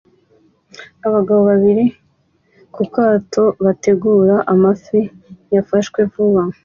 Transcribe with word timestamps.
Abagabo 1.07 1.41
babiri 1.49 1.85
ku 2.75 2.81
kato 2.95 3.43
bategura 3.63 4.35
amafi 4.53 4.99
yafashwe 5.55 5.99
vuba 6.11 6.41